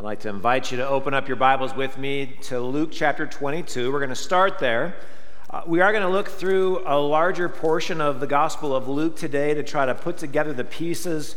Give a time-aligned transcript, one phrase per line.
[0.00, 3.26] I'd like to invite you to open up your Bibles with me to Luke chapter
[3.26, 3.92] 22.
[3.92, 4.96] We're going to start there.
[5.50, 9.14] Uh, we are going to look through a larger portion of the Gospel of Luke
[9.14, 11.36] today to try to put together the pieces,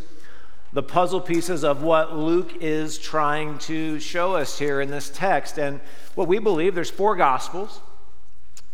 [0.71, 5.59] the puzzle pieces of what Luke is trying to show us here in this text.
[5.59, 5.81] And
[6.15, 7.81] what we believe there's four Gospels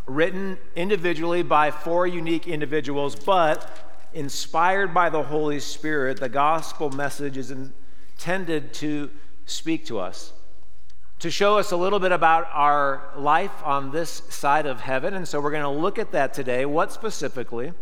[0.06, 3.68] written individually by four unique individuals, but
[4.14, 6.20] inspired by the Holy Spirit.
[6.20, 9.10] The gospel message is intended to
[9.50, 10.34] speak to us,
[11.20, 15.14] to show us a little bit about our life on this side of heaven.
[15.14, 16.66] And so we're going to look at that today.
[16.66, 17.74] What specifically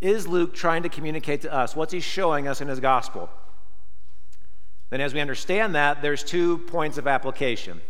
[0.00, 1.74] is Luke trying to communicate to us?
[1.74, 3.30] What's he showing us in his gospel?
[4.90, 7.80] Then, as we understand that, there's two points of application.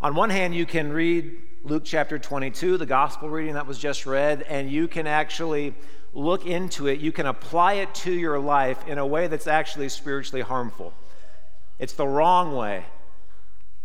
[0.00, 4.06] On one hand, you can read Luke chapter 22, the gospel reading that was just
[4.06, 5.74] read, and you can actually
[6.12, 7.00] look into it.
[7.00, 10.92] You can apply it to your life in a way that's actually spiritually harmful.
[11.78, 12.84] It's the wrong way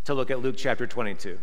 [0.06, 1.38] to look at Luke chapter 22.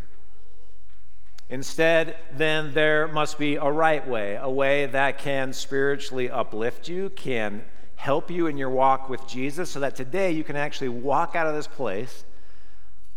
[1.51, 7.11] Instead, then, there must be a right way, a way that can spiritually uplift you,
[7.11, 7.65] can
[7.97, 11.47] help you in your walk with Jesus, so that today you can actually walk out
[11.47, 12.25] of this place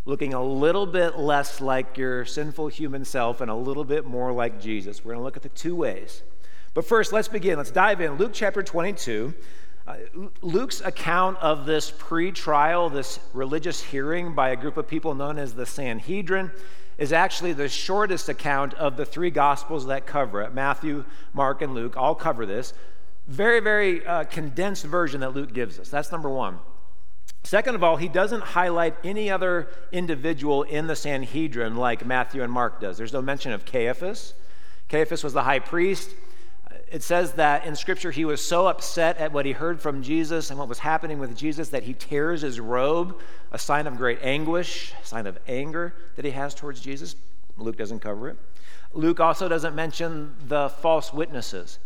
[0.05, 4.31] looking a little bit less like your sinful human self and a little bit more
[4.31, 5.03] like Jesus.
[5.03, 6.23] We're going to look at the two ways.
[6.73, 7.57] But first, let's begin.
[7.57, 8.13] Let's dive in.
[8.13, 9.33] Luke chapter 22.
[9.87, 9.95] Uh,
[10.41, 15.39] Luke's account of this pre trial, this religious hearing by a group of people known
[15.39, 16.51] as the Sanhedrin,
[16.97, 20.53] is actually the shortest account of the three Gospels that cover it.
[20.53, 22.73] Matthew, Mark, and Luke all cover this.
[23.27, 25.89] Very, very uh, condensed version that Luke gives us.
[25.89, 26.59] That's number one.
[27.43, 32.51] Second of all, he doesn't highlight any other individual in the Sanhedrin like Matthew and
[32.51, 32.97] Mark does.
[32.97, 34.35] There's no mention of Caiaphas.
[34.89, 36.11] Caiaphas was the high priest
[36.91, 40.49] it says that in Scripture he was so upset at what he heard from Jesus
[40.49, 43.17] and what was happening with Jesus that he tears his robe,
[43.53, 47.15] a sign of great anguish, a sign of anger that he has towards Jesus.
[47.57, 48.37] Luke doesn't cover it.
[48.93, 51.79] Luke also doesn't mention the false witnesses.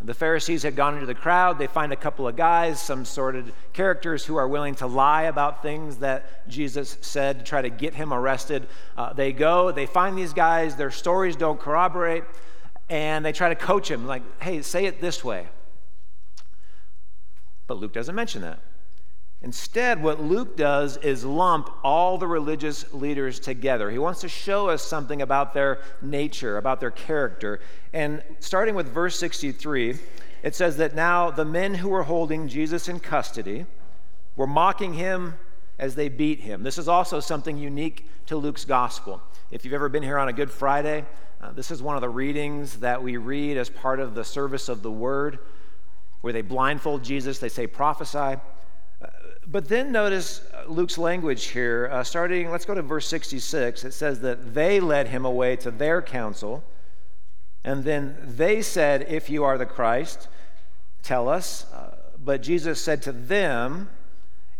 [0.00, 1.58] The Pharisees had gone into the crowd.
[1.58, 5.62] They find a couple of guys, some sordid characters who are willing to lie about
[5.62, 8.68] things that Jesus said to try to get him arrested.
[8.96, 12.24] Uh, they go, they find these guys, their stories don't corroborate
[12.88, 15.46] and they try to coach him, like, hey, say it this way.
[17.66, 18.60] But Luke doesn't mention that.
[19.40, 23.88] Instead, what Luke does is lump all the religious leaders together.
[23.88, 27.60] He wants to show us something about their nature, about their character.
[27.92, 29.96] And starting with verse 63,
[30.42, 33.66] it says that now the men who were holding Jesus in custody
[34.34, 35.34] were mocking him
[35.78, 36.64] as they beat him.
[36.64, 39.22] This is also something unique to Luke's gospel.
[39.50, 41.06] If you've ever been here on a Good Friday,
[41.40, 44.68] uh, this is one of the readings that we read as part of the service
[44.68, 45.38] of the word,
[46.20, 48.18] where they blindfold Jesus, they say, prophesy.
[48.18, 49.06] Uh,
[49.46, 53.84] but then notice uh, Luke's language here, uh, starting, let's go to verse 66.
[53.84, 56.62] It says that they led him away to their council,
[57.64, 60.28] and then they said, If you are the Christ,
[61.02, 61.64] tell us.
[61.72, 63.88] Uh, but Jesus said to them,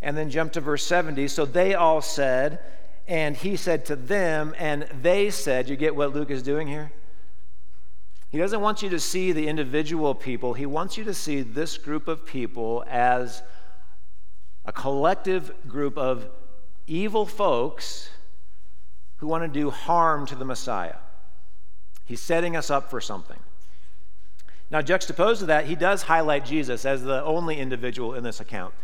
[0.01, 1.29] and then jump to verse 70.
[1.29, 2.61] So they all said,
[3.09, 6.93] and he said to them, and they said, You get what Luke is doing here?
[8.31, 11.79] He doesn't want you to see the individual people, he wants you to see this
[11.79, 13.43] group of people as
[14.67, 16.29] a collective group of
[16.87, 18.11] evil folks
[19.17, 20.97] who want to do harm to the Messiah.
[22.05, 23.39] He's setting us up for something.
[24.71, 28.75] Now, juxtaposed to that, he does highlight Jesus as the only individual in this account.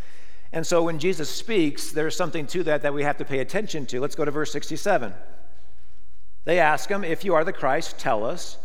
[0.54, 3.87] And so when Jesus speaks, there's something to that that we have to pay attention
[3.87, 4.00] to.
[4.00, 5.12] Let's go to verse 67.
[6.44, 8.56] They ask him, If you are the Christ, tell us.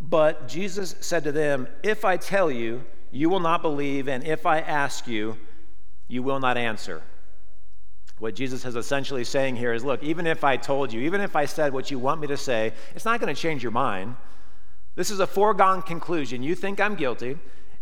[0.00, 4.46] But Jesus said to them, If I tell you, you will not believe, and if
[4.46, 5.36] I ask you,
[6.08, 7.02] you will not answer.
[8.18, 11.36] What Jesus is essentially saying here is look, even if I told you, even if
[11.36, 14.16] I said what you want me to say, it's not going to change your mind.
[14.94, 16.42] This is a foregone conclusion.
[16.42, 17.36] You think I'm guilty,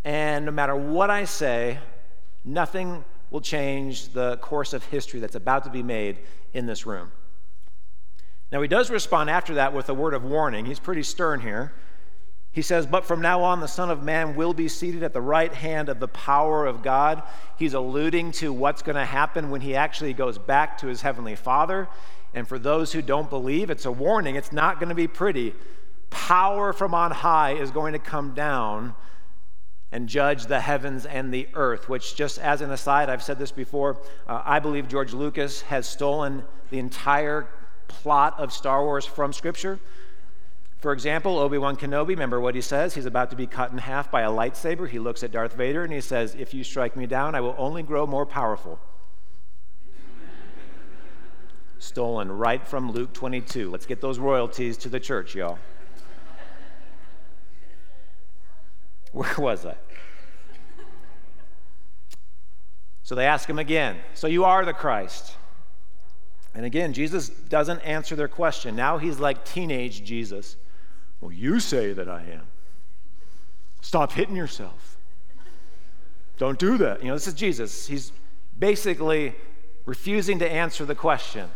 [0.04, 1.78] and no matter what I say,
[2.44, 6.18] nothing will change the course of history that's about to be made
[6.52, 7.10] in this room.
[8.52, 10.66] Now, he does respond after that with a word of warning.
[10.66, 11.72] He's pretty stern here.
[12.52, 15.20] He says, But from now on, the Son of Man will be seated at the
[15.20, 17.24] right hand of the power of God.
[17.58, 21.34] He's alluding to what's going to happen when he actually goes back to his heavenly
[21.34, 21.88] Father.
[22.32, 24.36] And for those who don't believe, it's a warning.
[24.36, 25.52] It's not going to be pretty.
[26.10, 28.94] Power from on high is going to come down
[29.94, 33.52] and judge the heavens and the earth, which, just as an aside, I've said this
[33.52, 37.46] before, uh, I believe George Lucas has stolen the entire
[37.86, 39.78] plot of Star Wars from Scripture.
[40.78, 42.92] For example, Obi Wan Kenobi, remember what he says?
[42.92, 44.88] He's about to be cut in half by a lightsaber.
[44.88, 47.54] He looks at Darth Vader and he says, If you strike me down, I will
[47.56, 48.80] only grow more powerful.
[51.78, 53.70] stolen right from Luke 22.
[53.70, 55.60] Let's get those royalties to the church, y'all.
[59.14, 59.76] Where was I?
[63.04, 65.36] So they ask him again, So you are the Christ?
[66.52, 68.74] And again, Jesus doesn't answer their question.
[68.74, 70.56] Now he's like teenage Jesus.
[71.20, 72.46] Well, you say that I am.
[73.80, 74.96] Stop hitting yourself.
[76.38, 77.00] Don't do that.
[77.02, 77.86] You know, this is Jesus.
[77.86, 78.12] He's
[78.58, 79.34] basically
[79.84, 81.50] refusing to answer the question.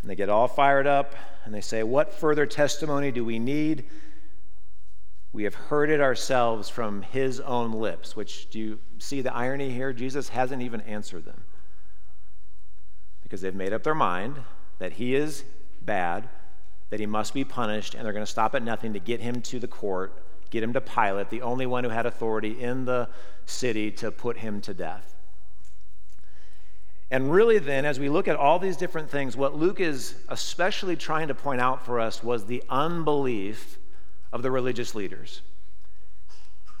[0.00, 1.14] And they get all fired up
[1.44, 3.84] and they say, What further testimony do we need?
[5.32, 9.70] We have heard it ourselves from his own lips, which do you see the irony
[9.70, 9.92] here?
[9.92, 11.44] Jesus hasn't even answered them
[13.22, 14.40] because they've made up their mind
[14.80, 15.44] that he is
[15.82, 16.28] bad,
[16.88, 19.40] that he must be punished, and they're going to stop at nothing to get him
[19.42, 23.08] to the court, get him to Pilate, the only one who had authority in the
[23.46, 25.19] city to put him to death.
[27.10, 30.94] And really, then, as we look at all these different things, what Luke is especially
[30.94, 33.78] trying to point out for us was the unbelief
[34.32, 35.42] of the religious leaders.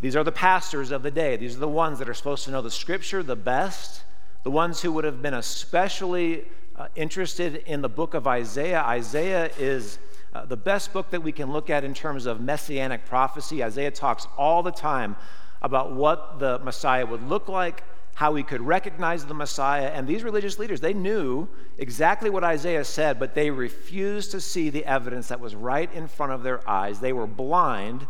[0.00, 1.36] These are the pastors of the day.
[1.36, 4.04] These are the ones that are supposed to know the scripture the best,
[4.44, 6.44] the ones who would have been especially
[6.76, 8.80] uh, interested in the book of Isaiah.
[8.80, 9.98] Isaiah is
[10.32, 13.62] uh, the best book that we can look at in terms of messianic prophecy.
[13.62, 15.16] Isaiah talks all the time
[15.60, 17.82] about what the Messiah would look like,
[18.20, 19.86] how we could recognize the Messiah.
[19.86, 24.68] And these religious leaders, they knew exactly what Isaiah said, but they refused to see
[24.68, 27.00] the evidence that was right in front of their eyes.
[27.00, 28.06] They were blind,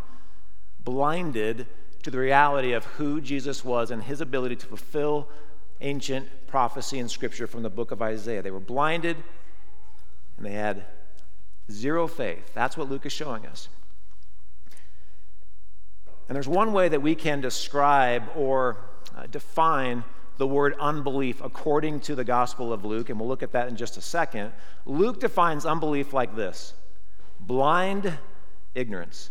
[0.83, 1.69] blinded
[2.03, 5.29] to the reality of who Jesus was and his ability to fulfill
[5.81, 8.43] ancient prophecy and scripture from the book of Isaiah.
[8.43, 9.17] They were blinded
[10.37, 10.87] and they had
[11.71, 12.53] zero faith.
[12.53, 13.69] That's what Luke is showing us.
[16.29, 18.90] And there's one way that we can describe or
[19.21, 20.03] uh, define
[20.39, 23.77] the word unbelief according to the Gospel of Luke, and we'll look at that in
[23.77, 24.53] just a second.
[24.87, 26.73] Luke defines unbelief like this
[27.41, 28.19] blind
[28.75, 29.31] ignorance.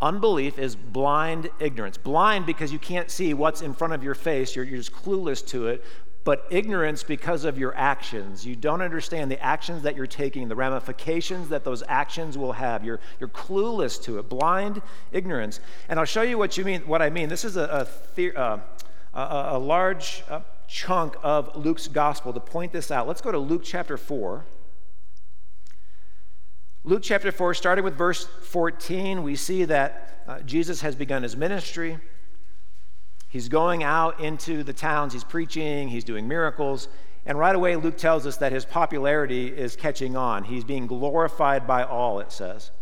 [0.00, 1.96] Unbelief is blind ignorance.
[1.96, 5.44] Blind because you can't see what's in front of your face, you're, you're just clueless
[5.48, 5.84] to it
[6.24, 8.46] but ignorance because of your actions.
[8.46, 12.84] You don't understand the actions that you're taking, the ramifications that those actions will have.
[12.84, 15.60] You're, you're clueless to it, blind ignorance.
[15.88, 16.82] And I'll show you what you mean.
[16.82, 17.28] What I mean.
[17.28, 18.60] This is a, a, uh,
[19.14, 23.08] a, a large uh, chunk of Luke's gospel to point this out.
[23.08, 24.44] Let's go to Luke chapter four.
[26.84, 31.36] Luke chapter 4, starting with verse 14, we see that uh, Jesus has begun his
[31.36, 32.00] ministry.
[33.32, 36.88] He's going out into the towns, he's preaching, he's doing miracles.
[37.24, 40.44] And right away, Luke tells us that his popularity is catching on.
[40.44, 42.72] He's being glorified by all, it says.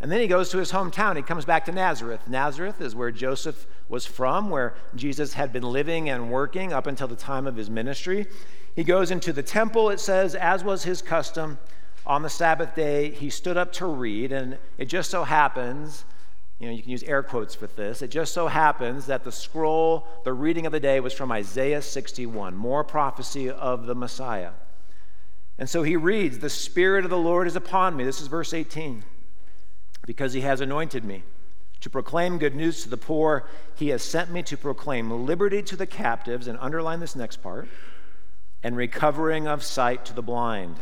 [0.00, 1.16] And then he goes to his hometown.
[1.16, 2.28] He comes back to Nazareth.
[2.28, 7.08] Nazareth is where Joseph was from, where Jesus had been living and working up until
[7.08, 8.28] the time of his ministry.
[8.76, 11.58] He goes into the temple, it says, as was his custom.
[12.06, 16.04] On the Sabbath day, he stood up to read, and it just so happens
[16.58, 18.00] you know, you can use air quotes with this.
[18.00, 21.82] It just so happens that the scroll, the reading of the day, was from Isaiah
[21.82, 24.52] 61, more prophecy of the Messiah.
[25.58, 28.04] And so he reads, The Spirit of the Lord is upon me.
[28.04, 29.04] This is verse 18.
[30.06, 31.24] Because he has anointed me
[31.80, 33.46] to proclaim good news to the poor.
[33.74, 37.68] He has sent me to proclaim liberty to the captives, and underline this next part,
[38.62, 40.76] and recovering of sight to the blind,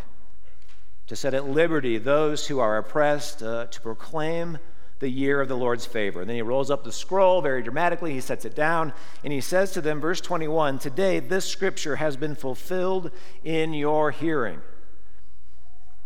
[1.08, 4.58] to set at liberty those who are oppressed, uh, to proclaim
[5.02, 6.20] the year of the Lord's favor.
[6.20, 8.94] And then he rolls up the scroll very dramatically, he sets it down,
[9.24, 13.10] and he says to them, verse 21 Today this scripture has been fulfilled
[13.44, 14.62] in your hearing.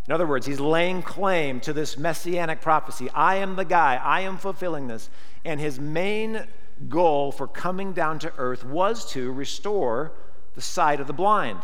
[0.09, 3.11] In other words, he's laying claim to this messianic prophecy.
[3.11, 5.11] I am the guy, I am fulfilling this.
[5.45, 6.47] And his main
[6.89, 10.13] goal for coming down to earth was to restore
[10.55, 11.61] the sight of the blind.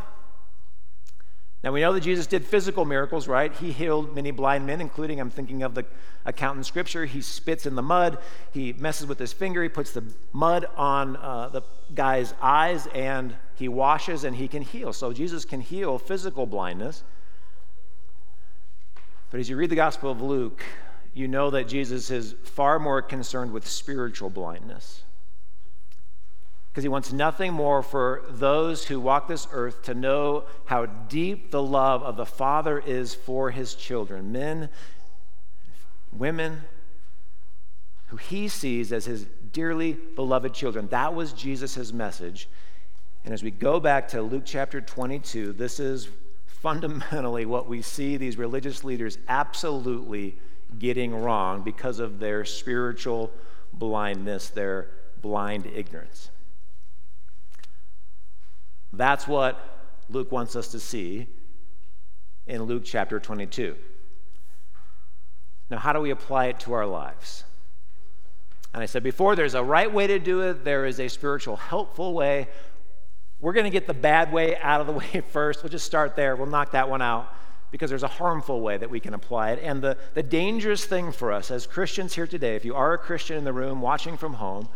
[1.63, 3.53] Now, we know that Jesus did physical miracles, right?
[3.55, 5.85] He healed many blind men, including, I'm thinking of the
[6.25, 7.05] account in Scripture.
[7.05, 8.19] He spits in the mud,
[8.51, 10.03] he messes with his finger, he puts the
[10.33, 11.63] mud on uh, the
[11.95, 14.93] guy's eyes, and he washes and he can heal.
[14.93, 17.05] So, Jesus can heal physical blindness.
[19.31, 20.65] But as you read the Gospel of Luke,
[21.15, 25.05] you know that Jesus is far more concerned with spiritual blindness
[26.73, 31.51] because he wants nothing more for those who walk this earth to know how deep
[31.51, 34.71] the love of the Father is for his children, men,
[36.17, 36.63] women,
[38.07, 40.89] who he sees as his dearly beloved children.
[40.89, 42.49] That was Jesus' message.
[43.27, 46.09] And as we go back to Luke chapter 22, this is
[46.47, 50.39] fundamentally what we see these religious leaders absolutely
[50.79, 53.31] getting wrong because of their spiritual
[53.75, 54.89] blindness, their
[55.21, 56.31] blind ignorance.
[58.93, 59.59] That's what
[60.09, 61.27] Luke wants us to see
[62.47, 63.77] in Luke chapter 22.
[65.71, 67.45] Now, how do we apply it to our lives?
[68.75, 71.57] And I said before, there's a right way to do it, there is a spiritual,
[71.57, 72.49] helpful way.
[73.41, 75.63] We're going to get the bad way out of the way first.
[75.63, 76.37] We'll just start there.
[76.37, 77.35] We'll knock that one out
[77.71, 79.61] because there's a harmful way that we can apply it.
[79.63, 82.99] And the, the dangerous thing for us as Christians here today, if you are a
[82.99, 84.69] Christian in the room watching from home,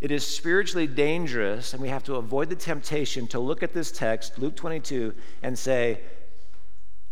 [0.00, 3.90] it is spiritually dangerous, and we have to avoid the temptation to look at this
[3.90, 5.12] text, Luke 22,
[5.42, 6.00] and say,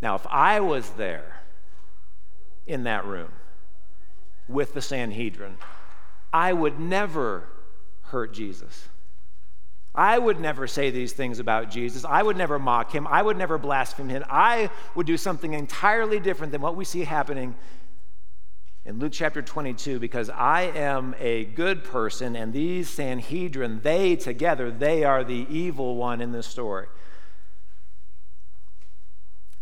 [0.00, 1.43] Now, if I was there
[2.66, 3.33] in that room
[4.49, 5.57] with the Sanhedrin,
[6.33, 7.49] I would never
[8.02, 8.88] hurt Jesus.
[9.93, 12.05] I would never say these things about Jesus.
[12.05, 13.07] I would never mock him.
[13.07, 14.25] I would never blaspheme him.
[14.28, 17.55] I would do something entirely different than what we see happening
[18.87, 24.71] in Luke chapter 22 because I am a good person and these Sanhedrin, they together,
[24.71, 26.87] they are the evil one in this story.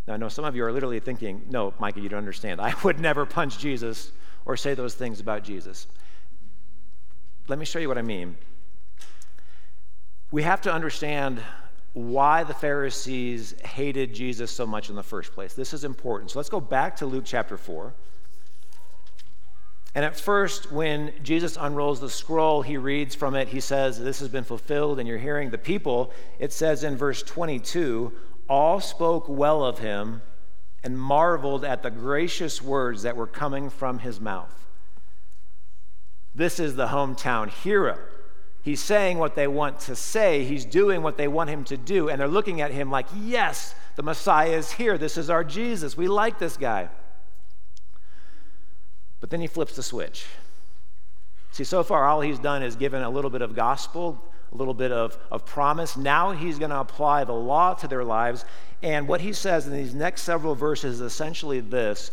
[0.07, 2.61] Now, I know some of you are literally thinking, no, Micah, you don't understand.
[2.61, 4.13] I would never punch Jesus
[4.45, 5.87] or say those things about Jesus.
[7.49, 8.37] Let me show you what I mean.
[10.31, 11.41] We have to understand
[11.95, 15.55] why the Pharisees hated Jesus so much in the first place.
[15.55, 16.33] This is important.
[16.33, 17.95] So let's go back to Luke chapter 4.
[19.95, 24.19] And at first, when Jesus unrolls the scroll, he reads from it, he says, This
[24.19, 26.13] has been fulfilled, and you're hearing the people.
[26.41, 28.13] It says in verse 22
[28.49, 30.21] all spoke well of him
[30.83, 34.67] and marveled at the gracious words that were coming from his mouth.
[36.35, 37.97] This is the hometown hero.
[38.63, 42.09] He's saying what they want to say, he's doing what they want him to do,
[42.09, 44.99] and they're looking at him like, Yes, the Messiah is here.
[44.99, 45.97] This is our Jesus.
[45.97, 46.89] We like this guy.
[49.25, 50.27] But then he flips the switch.
[51.51, 54.75] See, so far, all he's done is given a little bit of gospel, a little
[54.75, 55.97] bit of, of promise.
[55.97, 58.45] Now he's going to apply the law to their lives.
[58.83, 62.11] And what he says in these next several verses is essentially this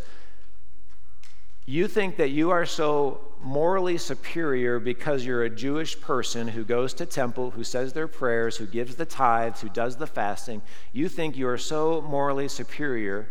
[1.65, 6.93] You think that you are so morally superior because you're a Jewish person who goes
[6.93, 10.61] to temple, who says their prayers, who gives the tithes, who does the fasting.
[10.93, 13.27] You think you are so morally superior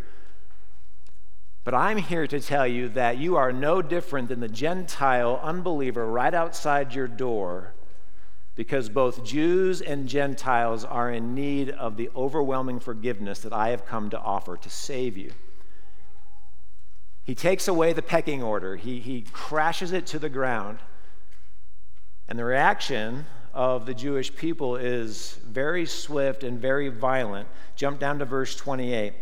[1.63, 6.05] but I'm here to tell you that you are no different than the Gentile unbeliever
[6.05, 7.73] right outside your door
[8.55, 13.85] because both Jews and Gentiles are in need of the overwhelming forgiveness that I have
[13.85, 15.31] come to offer to save you.
[17.23, 20.79] He takes away the pecking order, he, he crashes it to the ground.
[22.27, 27.47] And the reaction of the Jewish people is very swift and very violent.
[27.75, 29.13] Jump down to verse 28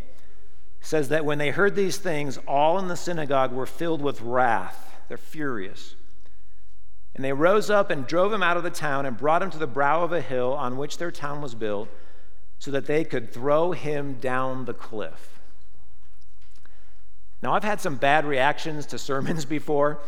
[0.81, 4.97] says that when they heard these things, all in the synagogue were filled with wrath.
[5.07, 5.95] They're furious.
[7.15, 9.57] And they rose up and drove him out of the town and brought him to
[9.57, 11.89] the brow of a hill on which their town was built,
[12.59, 15.39] so that they could throw him down the cliff.
[17.41, 19.99] Now, I've had some bad reactions to sermons before.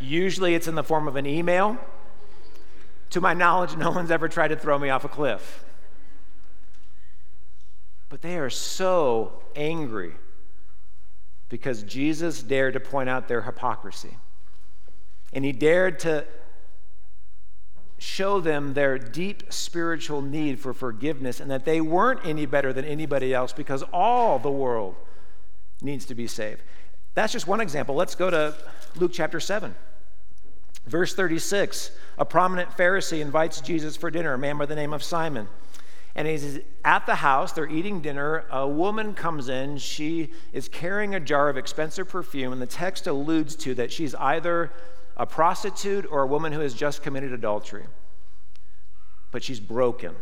[0.00, 1.78] Usually it's in the form of an email.
[3.10, 5.64] To my knowledge, no one's ever tried to throw me off a cliff.
[8.10, 10.12] But they are so angry
[11.48, 14.18] because Jesus dared to point out their hypocrisy.
[15.32, 16.26] And he dared to
[17.98, 22.84] show them their deep spiritual need for forgiveness and that they weren't any better than
[22.84, 24.96] anybody else because all the world
[25.80, 26.62] needs to be saved.
[27.14, 27.94] That's just one example.
[27.94, 28.54] Let's go to
[28.96, 29.74] Luke chapter 7.
[30.86, 35.02] Verse 36 A prominent Pharisee invites Jesus for dinner, a man by the name of
[35.02, 35.46] Simon.
[36.20, 38.44] And he's at the house, they're eating dinner.
[38.50, 39.78] A woman comes in.
[39.78, 44.14] She is carrying a jar of expensive perfume, and the text alludes to that she's
[44.16, 44.70] either
[45.16, 47.86] a prostitute or a woman who has just committed adultery.
[49.30, 50.14] But she's broken,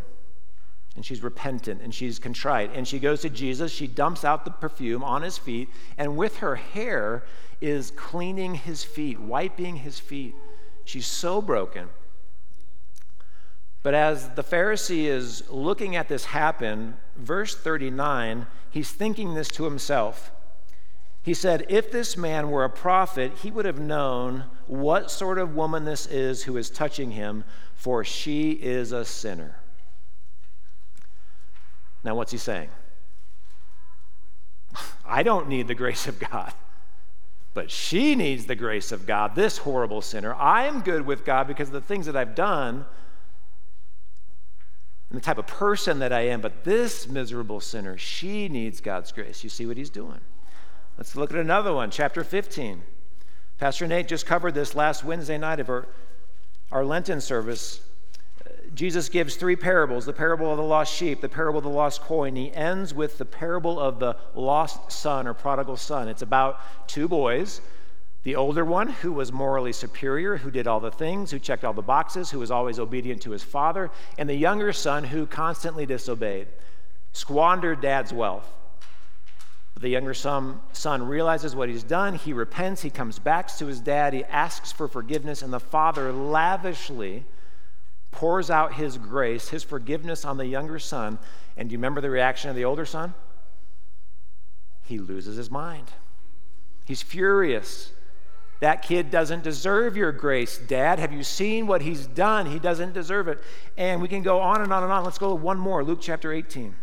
[0.95, 2.71] and she's repentant, and she's contrite.
[2.76, 3.73] And she goes to Jesus.
[3.73, 7.25] She dumps out the perfume on his feet, and with her hair
[7.61, 10.37] is cleaning his feet, wiping his feet.
[10.85, 11.88] She's so broken.
[13.88, 19.64] But as the Pharisee is looking at this happen, verse 39, he's thinking this to
[19.64, 20.30] himself.
[21.23, 25.57] He said, If this man were a prophet, he would have known what sort of
[25.57, 29.59] woman this is who is touching him, for she is a sinner.
[32.04, 32.68] Now, what's he saying?
[35.07, 36.52] I don't need the grace of God,
[37.54, 40.35] but she needs the grace of God, this horrible sinner.
[40.35, 42.85] I am good with God because of the things that I've done
[45.11, 49.11] and the type of person that I am, but this miserable sinner, she needs God's
[49.11, 49.43] grace.
[49.43, 50.21] You see what he's doing.
[50.99, 52.83] Let's look at another one, chapter 15.
[53.59, 55.88] Pastor Nate just covered this last Wednesday night of our,
[56.71, 57.81] our Lenten service.
[58.75, 62.03] Jesus gives three parables the parable of the lost sheep, the parable of the lost
[62.03, 62.37] coin.
[62.37, 66.09] He ends with the parable of the lost son or prodigal son.
[66.09, 67.62] It's about two boys
[68.29, 71.73] the older one, who was morally superior, who did all the things, who checked all
[71.73, 75.87] the boxes, who was always obedient to his father, and the younger son, who constantly
[75.87, 76.47] disobeyed,
[77.15, 78.47] squandered dad's wealth.
[79.73, 82.17] But The younger son, son realizes what he's done.
[82.17, 82.83] He repents.
[82.83, 84.13] He comes back to his dad.
[84.13, 87.25] He asks for forgiveness, and the father lavishly
[88.11, 91.19] pours out his grace, his forgiveness on the younger son.
[91.57, 93.15] And do you remember the reaction of the older son?
[94.85, 95.87] He loses his mind.
[96.85, 97.93] He's furious.
[98.61, 100.99] That kid doesn't deserve your grace, Dad.
[100.99, 102.47] Have you seen what he's done?
[102.47, 103.38] He doesn't deserve it.
[103.77, 105.05] And we can go on and on and on.
[105.05, 106.75] Let's go one more Luke chapter 18.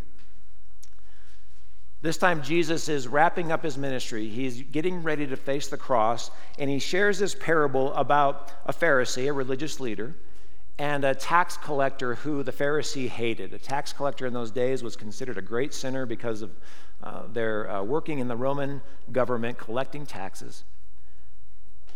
[2.02, 4.30] This time, Jesus is wrapping up his ministry.
[4.30, 6.30] He's getting ready to face the cross,
[6.60, 10.16] and he shares this parable about a Pharisee, a religious leader,
[10.78, 13.54] and a tax collector who the Pharisee hated.
[13.54, 16.52] A tax collector in those days was considered a great sinner because of
[17.02, 20.64] uh, their uh, working in the Roman government, collecting taxes.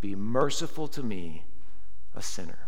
[0.00, 1.44] be merciful to me,
[2.14, 2.58] a sinner.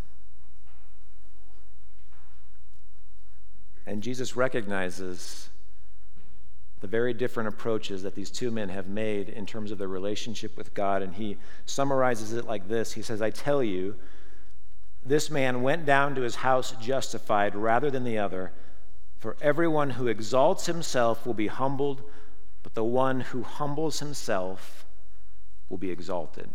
[3.87, 5.49] And Jesus recognizes
[6.81, 10.57] the very different approaches that these two men have made in terms of their relationship
[10.57, 11.03] with God.
[11.03, 13.95] And he summarizes it like this He says, I tell you,
[15.05, 18.53] this man went down to his house justified rather than the other.
[19.19, 22.03] For everyone who exalts himself will be humbled,
[22.63, 24.85] but the one who humbles himself
[25.69, 26.51] will be exalted.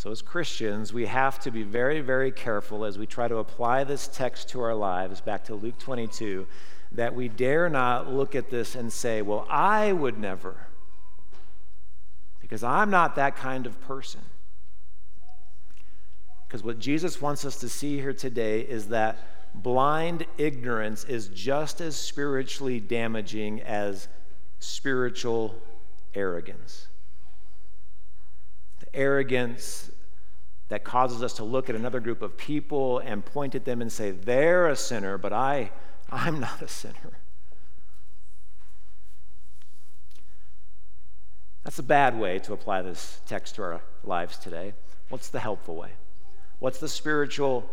[0.00, 3.84] So, as Christians, we have to be very, very careful as we try to apply
[3.84, 6.46] this text to our lives, back to Luke 22,
[6.92, 10.68] that we dare not look at this and say, Well, I would never,
[12.40, 14.22] because I'm not that kind of person.
[16.48, 19.18] Because what Jesus wants us to see here today is that
[19.54, 24.08] blind ignorance is just as spiritually damaging as
[24.60, 25.54] spiritual
[26.14, 26.86] arrogance
[28.94, 29.90] arrogance
[30.70, 33.90] that causes us to look at another group of people and point at them and
[33.90, 35.70] say, they're a sinner, but I,
[36.10, 37.18] I'm not a sinner.
[41.64, 44.72] That's a bad way to apply this text to our lives today.
[45.08, 45.90] What's the helpful way?
[46.60, 47.68] What's the spiritual,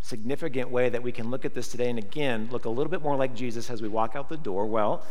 [0.00, 3.02] significant way that we can look at this today and again look a little bit
[3.02, 4.66] more like Jesus as we walk out the door?
[4.66, 5.04] Well,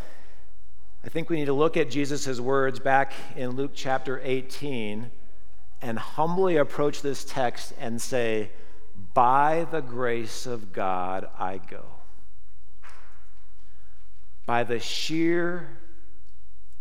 [1.04, 5.12] I think we need to look at Jesus' words back in Luke chapter 18
[5.82, 8.52] and humbly approach this text and say,
[9.14, 11.86] By the grace of God, I go.
[14.46, 15.70] By the sheer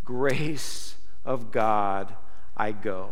[0.04, 2.14] grace of God,
[2.56, 3.10] I go.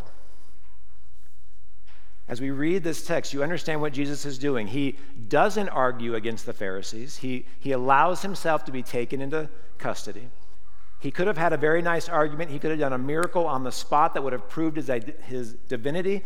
[2.29, 4.67] As we read this text, you understand what Jesus is doing.
[4.67, 10.29] He doesn't argue against the Pharisees, he, he allows himself to be taken into custody.
[11.07, 12.51] He could have had a very nice argument.
[12.51, 14.91] He could have done a miracle on the spot that would have proved his,
[15.23, 16.25] his divinity.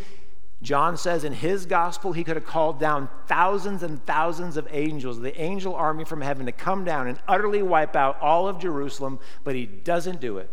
[0.62, 5.21] John says in his gospel, he could have called down thousands and thousands of angels,
[5.21, 9.19] the angel army from heaven, to come down and utterly wipe out all of Jerusalem,
[9.45, 10.49] but he doesn't do it.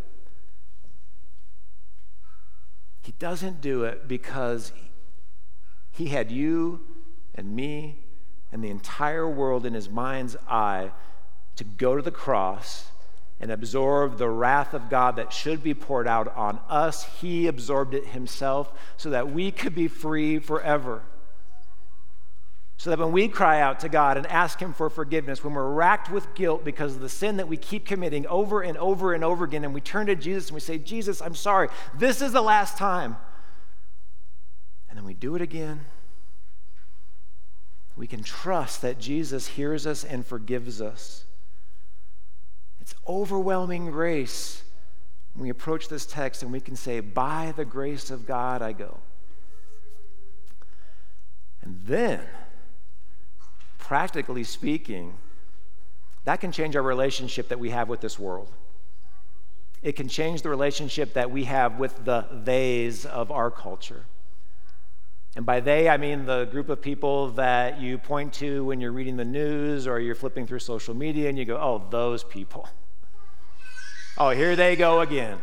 [3.03, 4.73] He doesn't do it because
[5.89, 6.81] he had you
[7.33, 8.03] and me
[8.51, 10.91] and the entire world in his mind's eye
[11.55, 12.91] to go to the cross
[13.39, 17.03] and absorb the wrath of God that should be poured out on us.
[17.21, 21.03] He absorbed it himself so that we could be free forever.
[22.77, 25.71] So that when we cry out to God and ask Him for forgiveness, when we're
[25.71, 29.23] racked with guilt because of the sin that we keep committing over and over and
[29.23, 32.33] over again, and we turn to Jesus and we say, Jesus, I'm sorry, this is
[32.33, 33.17] the last time.
[34.89, 35.81] And then we do it again.
[37.95, 41.25] We can trust that Jesus hears us and forgives us.
[42.87, 44.63] It's overwhelming grace.
[45.33, 48.71] When we approach this text and we can say, By the grace of God, I
[48.71, 48.99] go.
[51.61, 52.21] And then,
[53.77, 55.15] practically speaking,
[56.23, 58.53] that can change our relationship that we have with this world.
[59.83, 64.05] It can change the relationship that we have with the theys of our culture.
[65.37, 68.91] And by they, I mean the group of people that you point to when you're
[68.91, 72.67] reading the news or you're flipping through social media and you go, oh, those people.
[74.17, 75.37] Oh, here they go again.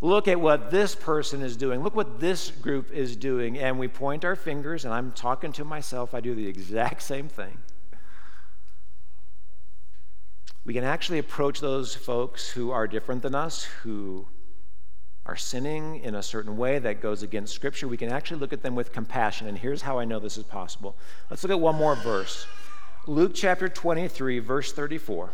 [0.00, 1.84] Look at what this person is doing.
[1.84, 3.56] Look what this group is doing.
[3.56, 6.12] And we point our fingers, and I'm talking to myself.
[6.12, 7.56] I do the exact same thing.
[10.64, 14.26] We can actually approach those folks who are different than us, who
[15.28, 18.62] are sinning in a certain way that goes against Scripture, we can actually look at
[18.62, 19.46] them with compassion.
[19.46, 20.96] And here's how I know this is possible.
[21.28, 22.46] Let's look at one more verse
[23.06, 25.30] Luke chapter 23, verse 34.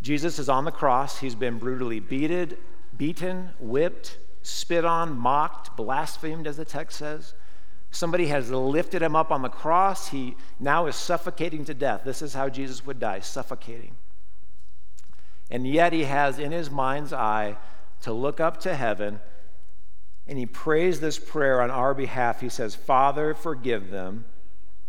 [0.00, 1.18] Jesus is on the cross.
[1.18, 2.56] He's been brutally beaten,
[2.96, 7.34] beaten, whipped, spit on, mocked, blasphemed, as the text says.
[7.90, 10.08] Somebody has lifted him up on the cross.
[10.08, 12.02] He now is suffocating to death.
[12.04, 13.96] This is how Jesus would die, suffocating.
[15.50, 17.56] And yet he has in his mind's eye
[18.02, 19.20] to look up to heaven
[20.26, 22.40] and he prays this prayer on our behalf.
[22.40, 24.24] He says, Father, forgive them,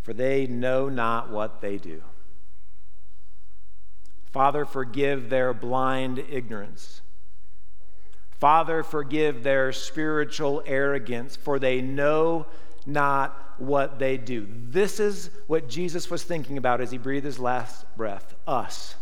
[0.02, 2.02] for they know not what they do.
[4.32, 7.02] Father, forgive their blind ignorance.
[8.39, 12.46] Father, forgive their spiritual arrogance, for they know
[12.86, 14.48] not what they do.
[14.52, 18.96] This is what Jesus was thinking about as he breathed his last breath us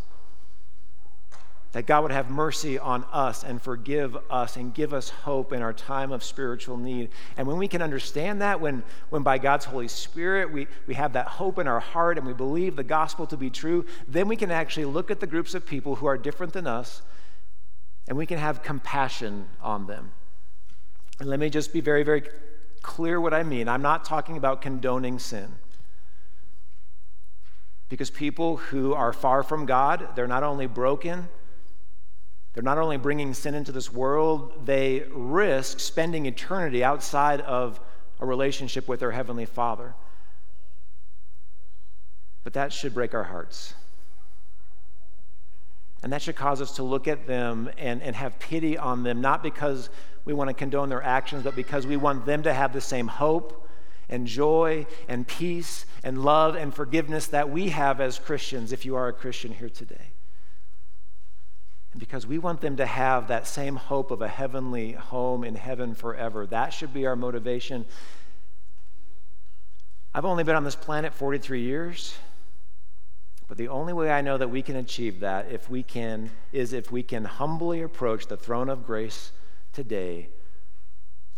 [1.75, 5.61] that God would have mercy on us and forgive us and give us hope in
[5.61, 7.09] our time of spiritual need.
[7.35, 11.11] And when we can understand that, when, when by God's Holy Spirit we, we have
[11.11, 14.37] that hope in our heart and we believe the gospel to be true, then we
[14.37, 17.01] can actually look at the groups of people who are different than us
[18.07, 20.13] and we can have compassion on them.
[21.19, 22.23] And let me just be very, very
[22.83, 23.67] clear what I mean.
[23.67, 25.51] I'm not talking about condoning sin.
[27.89, 31.27] Because people who are far from God, they're not only broken,
[32.55, 37.81] they're not only bringing sin into this world, they risk spending eternity outside of
[38.21, 39.93] a relationship with their Heavenly Father.
[42.45, 43.73] But that should break our hearts.
[46.01, 49.19] And that should cause us to look at them and, and have pity on them,
[49.19, 49.89] not because
[50.23, 53.07] we want to condone their actions, but because we want them to have the same
[53.07, 53.67] hope
[54.07, 58.95] and joy and peace and love and forgiveness that we have as Christians, if you
[58.95, 60.13] are a Christian here today
[61.97, 65.95] because we want them to have that same hope of a heavenly home in heaven
[65.95, 66.45] forever.
[66.45, 67.85] That should be our motivation.
[70.13, 72.15] I've only been on this planet 43 years,
[73.47, 76.73] but the only way I know that we can achieve that if we can is
[76.73, 79.31] if we can humbly approach the throne of grace
[79.71, 80.29] today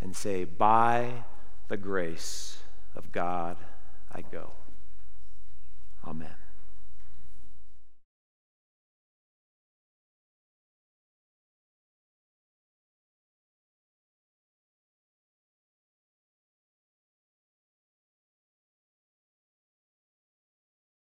[0.02, 1.26] and say, "By
[1.67, 2.60] the grace
[2.96, 3.58] of God,
[4.12, 4.52] I go."
[6.06, 6.47] Amen.